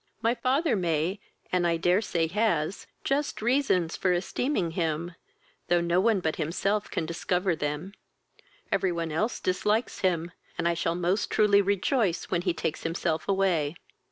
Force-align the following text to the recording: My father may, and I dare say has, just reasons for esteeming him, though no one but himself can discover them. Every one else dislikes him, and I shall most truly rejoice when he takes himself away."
My 0.19 0.33
father 0.33 0.75
may, 0.75 1.19
and 1.51 1.67
I 1.67 1.77
dare 1.77 2.01
say 2.01 2.25
has, 2.25 2.87
just 3.03 3.39
reasons 3.39 3.95
for 3.95 4.11
esteeming 4.13 4.71
him, 4.71 5.13
though 5.67 5.79
no 5.79 5.99
one 6.01 6.21
but 6.21 6.37
himself 6.37 6.89
can 6.89 7.05
discover 7.05 7.55
them. 7.55 7.93
Every 8.71 8.91
one 8.91 9.11
else 9.11 9.39
dislikes 9.39 9.99
him, 9.99 10.31
and 10.57 10.67
I 10.67 10.73
shall 10.73 10.95
most 10.95 11.29
truly 11.29 11.61
rejoice 11.61 12.31
when 12.31 12.41
he 12.41 12.51
takes 12.55 12.81
himself 12.81 13.27
away." 13.27 13.75